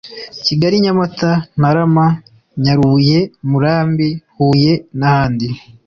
[0.45, 2.05] kigali nyamata ntarama
[2.63, 3.19] nyarubuye
[3.49, 5.47] murambi huye n ahandi